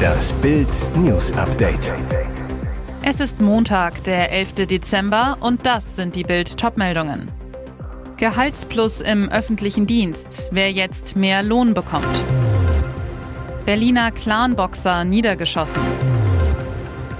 [0.00, 1.92] Das Bild News Update.
[3.02, 4.66] Es ist Montag, der 11.
[4.66, 7.30] Dezember und das sind die Bild Topmeldungen.
[8.16, 12.24] Gehaltsplus im öffentlichen Dienst, wer jetzt mehr Lohn bekommt.
[13.64, 15.82] Berliner Clanboxer niedergeschossen.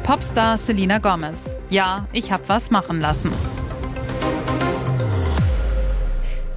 [0.03, 1.59] Popstar Selena Gomez.
[1.71, 3.31] Ja, ich hab was machen lassen.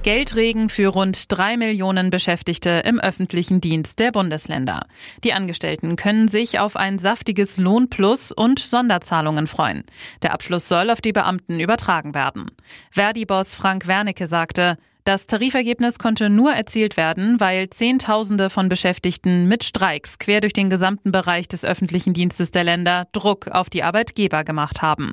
[0.04, 4.82] Geldregen für rund drei Millionen Beschäftigte im öffentlichen Dienst der Bundesländer.
[5.24, 9.84] Die Angestellten können sich auf ein saftiges Lohnplus und Sonderzahlungen freuen.
[10.20, 12.50] Der Abschluss soll auf die Beamten übertragen werden.
[12.90, 19.64] Verdi-Boss Frank Wernicke sagte, das Tarifergebnis konnte nur erzielt werden, weil Zehntausende von Beschäftigten mit
[19.64, 24.44] Streiks quer durch den gesamten Bereich des öffentlichen Dienstes der Länder Druck auf die Arbeitgeber
[24.44, 25.12] gemacht haben.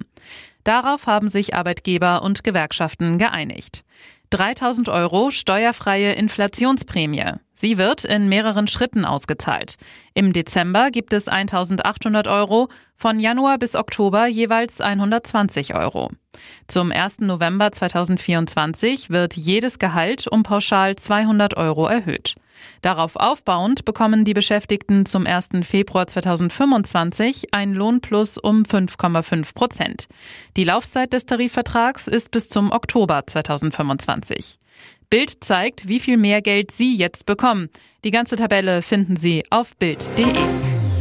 [0.65, 3.85] Darauf haben sich Arbeitgeber und Gewerkschaften geeinigt.
[4.31, 7.33] 3000 Euro steuerfreie Inflationsprämie.
[7.53, 9.75] Sie wird in mehreren Schritten ausgezahlt.
[10.13, 16.09] Im Dezember gibt es 1800 Euro, von Januar bis Oktober jeweils 120 Euro.
[16.67, 17.19] Zum 1.
[17.19, 22.35] November 2024 wird jedes Gehalt um pauschal 200 Euro erhöht.
[22.81, 25.49] Darauf aufbauend bekommen die Beschäftigten zum 1.
[25.63, 30.07] Februar 2025 ein Lohnplus um 5,5 Prozent.
[30.57, 34.57] Die Laufzeit des Tarifvertrags ist bis zum Oktober 2025.
[35.09, 37.69] Bild zeigt, wie viel mehr Geld Sie jetzt bekommen.
[38.03, 40.25] Die ganze Tabelle finden Sie auf Bild.de.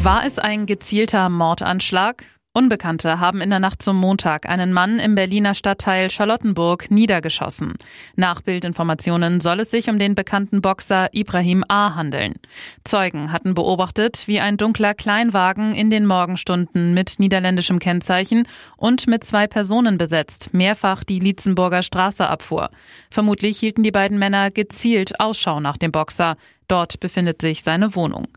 [0.02, 2.24] War es ein gezielter Mordanschlag?
[2.52, 7.74] Unbekannte haben in der Nacht zum Montag einen Mann im Berliner Stadtteil Charlottenburg niedergeschossen.
[8.16, 11.94] Nach Bildinformationen soll es sich um den bekannten Boxer Ibrahim A.
[11.94, 12.34] handeln.
[12.82, 19.22] Zeugen hatten beobachtet, wie ein dunkler Kleinwagen in den Morgenstunden mit niederländischem Kennzeichen und mit
[19.22, 22.70] zwei Personen besetzt mehrfach die Lietzenburger Straße abfuhr.
[23.12, 26.36] Vermutlich hielten die beiden Männer gezielt Ausschau nach dem Boxer.
[26.70, 28.28] Dort befindet sich seine Wohnung.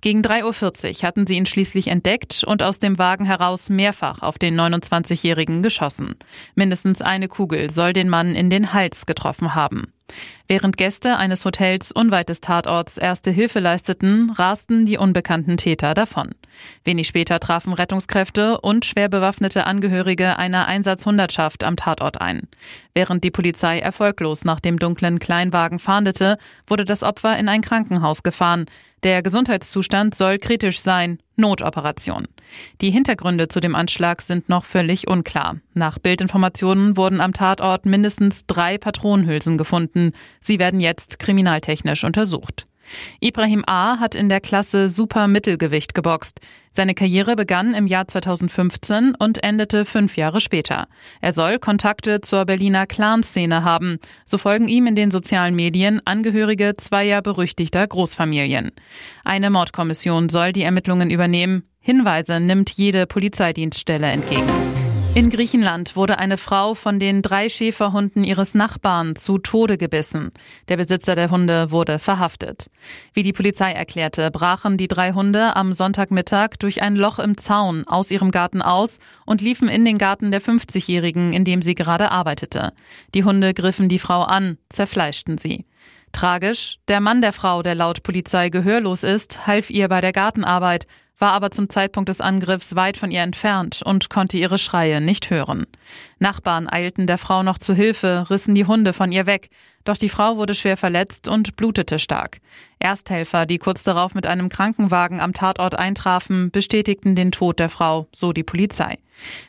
[0.00, 4.38] Gegen 3.40 Uhr hatten sie ihn schließlich entdeckt und aus dem Wagen heraus mehrfach auf
[4.38, 6.16] den 29-Jährigen geschossen.
[6.54, 9.92] Mindestens eine Kugel soll den Mann in den Hals getroffen haben.
[10.48, 16.30] Während Gäste eines Hotels unweit des Tatorts erste Hilfe leisteten, rasten die unbekannten Täter davon.
[16.84, 22.48] Wenig später trafen Rettungskräfte und schwer bewaffnete Angehörige einer Einsatzhundertschaft am Tatort ein.
[22.94, 28.22] Während die Polizei erfolglos nach dem dunklen Kleinwagen fahndete, wurde das Opfer in ein Krankenhaus
[28.22, 28.66] gefahren.
[29.02, 31.18] Der Gesundheitszustand soll kritisch sein.
[31.36, 32.28] Notoperation.
[32.80, 35.56] Die Hintergründe zu dem Anschlag sind noch völlig unklar.
[35.74, 40.12] Nach Bildinformationen wurden am Tatort mindestens drei Patronenhülsen gefunden.
[40.40, 42.66] Sie werden jetzt kriminaltechnisch untersucht.
[43.20, 43.98] Ibrahim A.
[43.98, 46.40] hat in der Klasse Super Mittelgewicht geboxt.
[46.70, 50.86] Seine Karriere begann im Jahr 2015 und endete fünf Jahre später.
[51.20, 53.98] Er soll Kontakte zur Berliner Clan-Szene haben.
[54.24, 58.72] So folgen ihm in den sozialen Medien Angehörige zweier berüchtigter Großfamilien.
[59.24, 61.64] Eine Mordkommission soll die Ermittlungen übernehmen.
[61.80, 64.81] Hinweise nimmt jede Polizeidienststelle entgegen.
[65.14, 70.32] In Griechenland wurde eine Frau von den drei Schäferhunden ihres Nachbarn zu Tode gebissen.
[70.68, 72.70] Der Besitzer der Hunde wurde verhaftet.
[73.12, 77.86] Wie die Polizei erklärte, brachen die drei Hunde am Sonntagmittag durch ein Loch im Zaun
[77.86, 82.10] aus ihrem Garten aus und liefen in den Garten der 50-Jährigen, in dem sie gerade
[82.10, 82.72] arbeitete.
[83.14, 85.66] Die Hunde griffen die Frau an, zerfleischten sie.
[86.12, 90.86] Tragisch, der Mann der Frau, der laut Polizei gehörlos ist, half ihr bei der Gartenarbeit,
[91.22, 95.30] war aber zum Zeitpunkt des Angriffs weit von ihr entfernt und konnte ihre Schreie nicht
[95.30, 95.66] hören.
[96.18, 99.48] Nachbarn eilten der Frau noch zu Hilfe, rissen die Hunde von ihr weg,
[99.84, 102.40] doch die Frau wurde schwer verletzt und blutete stark.
[102.80, 108.08] Ersthelfer, die kurz darauf mit einem Krankenwagen am Tatort eintrafen, bestätigten den Tod der Frau,
[108.12, 108.98] so die Polizei.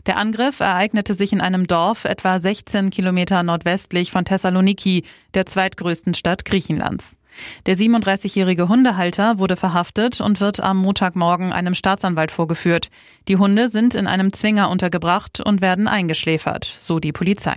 [0.06, 6.14] Der Angriff ereignete sich in einem Dorf etwa 16 Kilometer nordwestlich von Thessaloniki, der zweitgrößten
[6.14, 7.18] Stadt Griechenlands.
[7.66, 12.90] Der 37-jährige Hundehalter wurde verhaftet und wird am Montagmorgen einem Staatsanwalt vorgeführt.
[13.28, 17.56] Die Hunde sind in einem Zwinger untergebracht und werden eingeschläfert, so die Polizei.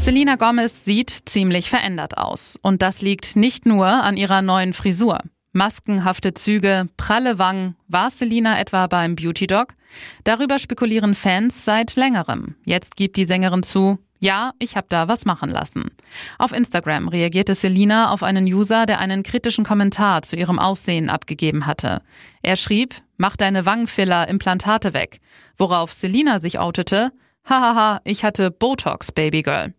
[0.00, 2.58] Selena Gomez sieht ziemlich verändert aus.
[2.62, 5.20] Und das liegt nicht nur an ihrer neuen Frisur.
[5.52, 7.76] Maskenhafte Züge, pralle Wangen.
[7.88, 9.74] War Selina etwa beim Beauty Dog?
[10.24, 12.54] Darüber spekulieren Fans seit längerem.
[12.64, 15.90] Jetzt gibt die Sängerin zu, ja, ich habe da was machen lassen.
[16.38, 21.66] Auf Instagram reagierte Selina auf einen User, der einen kritischen Kommentar zu ihrem Aussehen abgegeben
[21.66, 22.02] hatte.
[22.42, 25.20] Er schrieb, mach deine Wangenfiller, Implantate weg.
[25.56, 27.12] Worauf Selina sich outete,
[27.48, 29.72] hahaha, ich hatte Botox, Babygirl.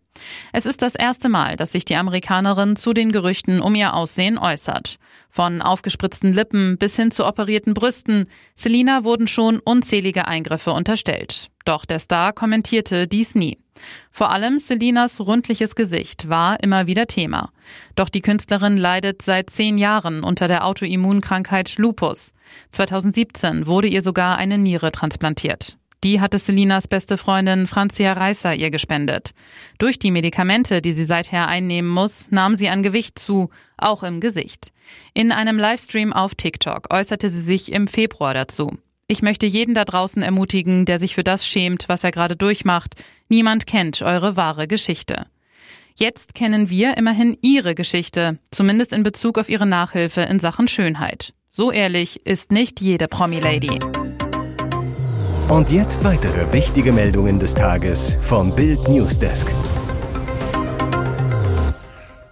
[0.52, 4.38] Es ist das erste Mal, dass sich die Amerikanerin zu den Gerüchten um ihr Aussehen
[4.38, 4.96] äußert.
[5.28, 11.48] Von aufgespritzten Lippen bis hin zu operierten Brüsten, Selina wurden schon unzählige Eingriffe unterstellt.
[11.64, 13.58] Doch der Star kommentierte dies nie.
[14.10, 17.50] Vor allem Selinas rundliches Gesicht war immer wieder Thema.
[17.96, 22.32] Doch die Künstlerin leidet seit zehn Jahren unter der Autoimmunkrankheit Lupus.
[22.68, 25.78] 2017 wurde ihr sogar eine Niere transplantiert.
[26.04, 29.34] Die hatte Selinas beste Freundin Franzia Reißer ihr gespendet.
[29.78, 34.20] Durch die Medikamente, die sie seither einnehmen muss, nahm sie an Gewicht zu, auch im
[34.20, 34.72] Gesicht.
[35.14, 38.76] In einem Livestream auf TikTok äußerte sie sich im Februar dazu.
[39.06, 42.94] Ich möchte jeden da draußen ermutigen, der sich für das schämt, was er gerade durchmacht.
[43.28, 45.26] Niemand kennt eure wahre Geschichte.
[45.94, 51.32] Jetzt kennen wir immerhin ihre Geschichte, zumindest in Bezug auf ihre Nachhilfe in Sachen Schönheit.
[51.48, 53.78] So ehrlich ist nicht jede Promi-Lady.
[55.52, 59.46] Und jetzt weitere wichtige Meldungen des Tages vom Bild Newsdesk.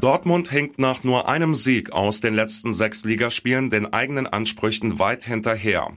[0.00, 5.24] Dortmund hinkt nach nur einem Sieg aus den letzten sechs Ligaspielen den eigenen Ansprüchen weit
[5.24, 5.88] hinterher.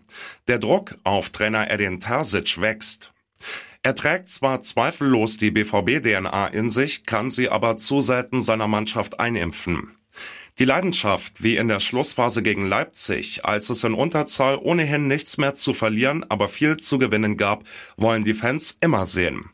[0.50, 3.14] Der Druck auf Trainer Edin Terzic wächst.
[3.84, 9.22] Er trägt zwar zweifellos die BVB-DNA in sich, kann sie aber zu selten seiner Mannschaft
[9.22, 9.96] einimpfen.
[10.60, 15.56] Die Leidenschaft, wie in der Schlussphase gegen Leipzig, als es in Unterzahl ohnehin nichts mehr
[15.56, 17.64] zu verlieren, aber viel zu gewinnen gab,
[17.98, 19.50] wollen die Fans immer sehen.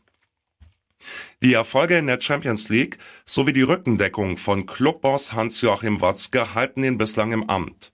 [1.42, 6.98] Die Erfolge in der Champions League sowie die Rückendeckung von Clubboss Hans-Joachim Watzke halten ihn
[6.98, 7.92] bislang im Amt.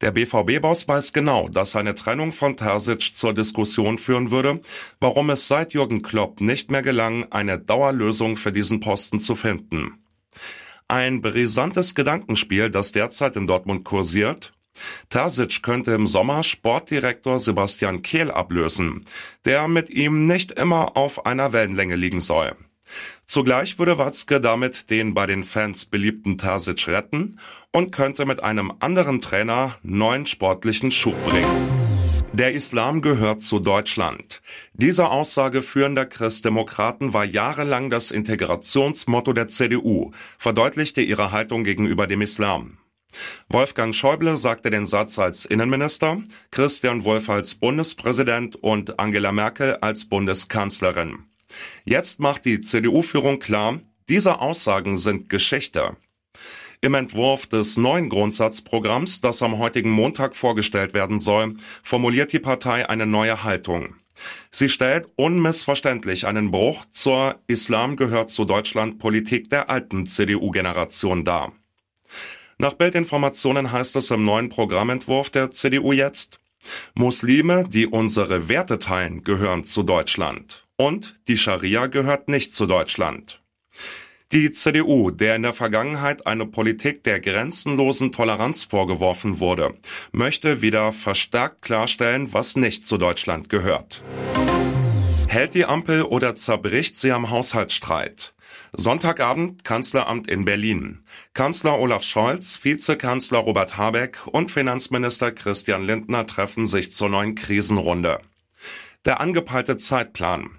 [0.00, 4.60] Der BVB-Boss weiß genau, dass eine Trennung von Terzic zur Diskussion führen würde,
[4.98, 10.02] warum es seit Jürgen Klopp nicht mehr gelang, eine Dauerlösung für diesen Posten zu finden.
[10.90, 14.54] Ein brisantes Gedankenspiel, das derzeit in Dortmund kursiert.
[15.10, 19.04] Terzic könnte im Sommer Sportdirektor Sebastian Kehl ablösen,
[19.44, 22.56] der mit ihm nicht immer auf einer Wellenlänge liegen soll.
[23.26, 27.38] Zugleich würde Watzke damit den bei den Fans beliebten Terzic retten
[27.70, 31.87] und könnte mit einem anderen Trainer neuen sportlichen Schub bringen.
[32.32, 34.42] Der Islam gehört zu Deutschland.
[34.74, 42.20] Diese Aussage führender Christdemokraten war jahrelang das Integrationsmotto der CDU, verdeutlichte ihre Haltung gegenüber dem
[42.20, 42.78] Islam.
[43.48, 50.04] Wolfgang Schäuble sagte den Satz als Innenminister, Christian Wolf als Bundespräsident und Angela Merkel als
[50.04, 51.24] Bundeskanzlerin.
[51.84, 53.80] Jetzt macht die CDU-Führung klar,
[54.10, 55.96] diese Aussagen sind Geschichte.
[56.80, 62.88] Im Entwurf des neuen Grundsatzprogramms, das am heutigen Montag vorgestellt werden soll, formuliert die Partei
[62.88, 63.96] eine neue Haltung.
[64.50, 71.52] Sie stellt unmissverständlich einen Bruch zur Islam gehört zu Deutschland Politik der alten CDU-Generation dar.
[72.58, 76.38] Nach Bildinformationen heißt es im neuen Programmentwurf der CDU jetzt,
[76.94, 80.66] Muslime, die unsere Werte teilen, gehören zu Deutschland.
[80.76, 83.40] Und die Scharia gehört nicht zu Deutschland.
[84.30, 89.72] Die CDU, der in der Vergangenheit eine Politik der grenzenlosen Toleranz vorgeworfen wurde,
[90.12, 94.02] möchte wieder verstärkt klarstellen, was nicht zu Deutschland gehört.
[95.28, 98.34] Hält die Ampel oder zerbricht sie am Haushaltsstreit?
[98.74, 101.04] Sonntagabend Kanzleramt in Berlin.
[101.32, 108.18] Kanzler Olaf Scholz, Vizekanzler Robert Habeck und Finanzminister Christian Lindner treffen sich zur neuen Krisenrunde.
[109.06, 110.57] Der angepeilte Zeitplan.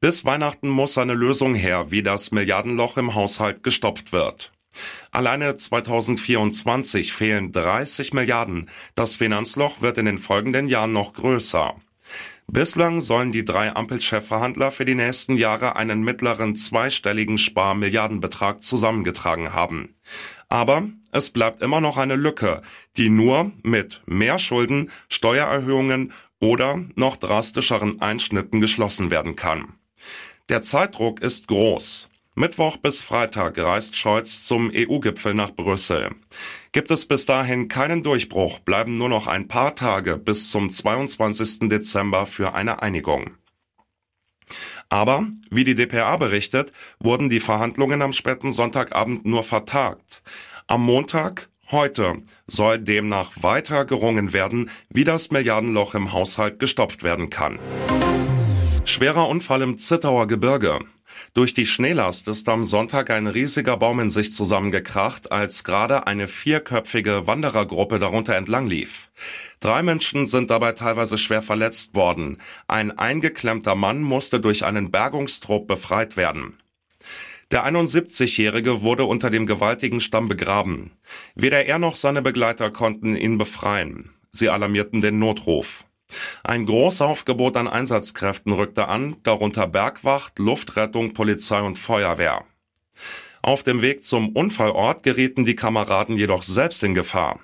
[0.00, 4.52] Bis Weihnachten muss eine Lösung her, wie das Milliardenloch im Haushalt gestopft wird.
[5.10, 8.70] Alleine 2024 fehlen 30 Milliarden.
[8.94, 11.74] Das Finanzloch wird in den folgenden Jahren noch größer.
[12.52, 19.94] Bislang sollen die drei Ampelchefverhandler für die nächsten Jahre einen mittleren zweistelligen Sparmilliardenbetrag zusammengetragen haben.
[20.48, 22.62] Aber es bleibt immer noch eine Lücke,
[22.96, 29.74] die nur mit mehr Schulden, Steuererhöhungen oder noch drastischeren Einschnitten geschlossen werden kann.
[30.48, 32.09] Der Zeitdruck ist groß.
[32.36, 36.10] Mittwoch bis Freitag reist Scholz zum EU-Gipfel nach Brüssel.
[36.70, 41.68] Gibt es bis dahin keinen Durchbruch, bleiben nur noch ein paar Tage bis zum 22.
[41.68, 43.32] Dezember für eine Einigung.
[44.88, 50.22] Aber, wie die DPA berichtet, wurden die Verhandlungen am späten Sonntagabend nur vertagt.
[50.68, 57.28] Am Montag, heute, soll demnach weiter gerungen werden, wie das Milliardenloch im Haushalt gestopft werden
[57.28, 57.58] kann.
[58.84, 60.78] Schwerer Unfall im Zittauer Gebirge.
[61.34, 66.28] Durch die Schneelast ist am Sonntag ein riesiger Baum in sich zusammengekracht, als gerade eine
[66.28, 69.10] vierköpfige Wanderergruppe darunter entlang lief.
[69.60, 72.38] Drei Menschen sind dabei teilweise schwer verletzt worden.
[72.68, 76.58] Ein eingeklemmter Mann musste durch einen Bergungstrupp befreit werden.
[77.50, 80.92] Der 71-Jährige wurde unter dem gewaltigen Stamm begraben.
[81.34, 84.10] Weder er noch seine Begleiter konnten ihn befreien.
[84.30, 85.84] Sie alarmierten den Notruf.
[86.44, 92.44] Ein Großaufgebot an Einsatzkräften rückte an, darunter Bergwacht, Luftrettung, Polizei und Feuerwehr.
[93.42, 97.40] Auf dem Weg zum Unfallort gerieten die Kameraden jedoch selbst in Gefahr.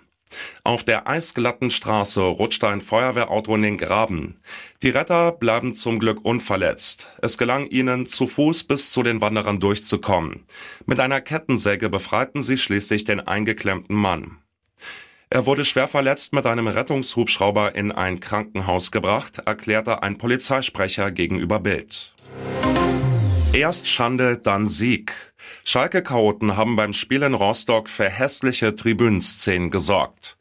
[0.64, 4.40] Auf der eisglatten Straße rutschte ein Feuerwehrauto in den Graben.
[4.82, 7.08] Die Retter bleiben zum Glück unverletzt.
[7.22, 10.44] Es gelang ihnen, zu Fuß bis zu den Wanderern durchzukommen.
[10.84, 14.38] Mit einer Kettensäge befreiten sie schließlich den eingeklemmten Mann.
[15.28, 21.58] Er wurde schwer verletzt mit einem Rettungshubschrauber in ein Krankenhaus gebracht, erklärte ein Polizeisprecher gegenüber
[21.58, 22.12] Bild.
[23.52, 25.12] Erst Schande, dann Sieg.
[25.64, 30.36] Schalke-Chaoten haben beim Spiel in Rostock für hässliche Tribünenszenen gesorgt.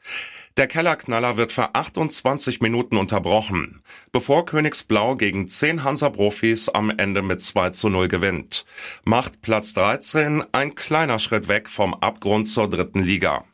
[0.58, 7.42] Der Kellerknaller wird für 28 Minuten unterbrochen, bevor Königsblau gegen 10 Hansa-Profis am Ende mit
[7.42, 8.66] 2 zu 0 gewinnt.
[9.04, 13.46] Macht Platz 13 ein kleiner Schritt weg vom Abgrund zur dritten Liga.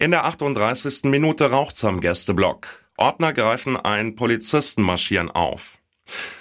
[0.00, 1.04] In der 38.
[1.04, 2.68] Minute raucht's am Gästeblock.
[2.96, 5.78] Ordner greifen ein, Polizisten marschieren auf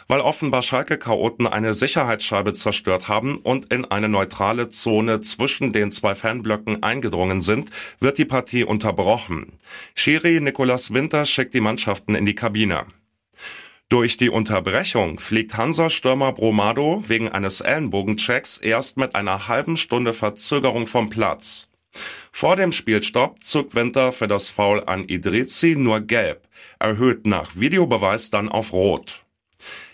[0.08, 6.16] weil offenbar Schalke-Chaoten eine Sicherheitsscheibe zerstört haben und in eine neutrale Zone zwischen den zwei
[6.16, 9.58] Fanblöcken eingedrungen sind, wird die Partie unterbrochen.
[9.94, 12.86] Schiri Nicolas Winter schickt die Mannschaften in die Kabine.
[13.90, 20.88] Durch die Unterbrechung fliegt Hansa-Stürmer Bromado wegen eines Ellenbogenchecks erst mit einer halben Stunde Verzögerung
[20.88, 21.67] vom Platz.
[22.32, 26.48] Vor dem Spielstopp zog Winter für das Foul an Idrizi nur gelb,
[26.80, 29.24] erhöht nach Videobeweis dann auf rot.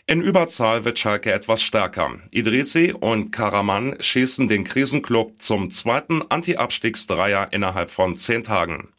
[0.06, 2.18] In Überzahl wird Schalke etwas stärker.
[2.30, 8.90] Idrisi und Karaman schießen den Krisenclub zum zweiten Anti-Abstiegsdreier innerhalb von zehn Tagen.